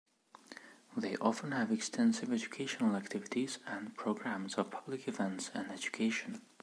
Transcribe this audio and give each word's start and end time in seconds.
They 0.97 1.15
often 1.17 1.51
have 1.51 1.71
extensive 1.71 2.33
educational 2.33 2.95
activities, 2.95 3.59
and 3.67 3.95
programmes 3.95 4.55
of 4.55 4.71
public 4.71 5.07
events 5.07 5.51
and 5.53 5.69
education. 5.69 6.41